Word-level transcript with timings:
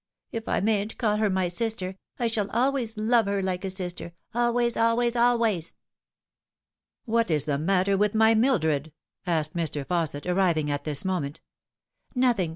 "If 0.31 0.47
I 0.47 0.61
mayn't 0.61 0.97
call 0.97 1.17
her 1.17 1.29
my 1.29 1.47
sister, 1.47 1.95
I 2.17 2.25
shall 2.25 2.49
always 2.49 2.97
love 2.97 3.27
her 3.27 3.43
like 3.43 3.63
a 3.63 3.69
sister 3.69 4.13
always, 4.33 4.75
always, 4.75 5.15
always."" 5.15 5.75
What 7.05 7.29
is 7.29 7.45
the 7.45 7.59
matter 7.59 7.95
with 7.95 8.15
my 8.15 8.33
Mildred?" 8.33 8.93
asked 9.37 9.55
Mr. 9.55 9.85
Fausset, 9.85 10.25
arriving 10.27 10.71
at 10.71 10.85
this 10.85 11.05
moment. 11.05 11.39
"Nothing. 12.15 12.49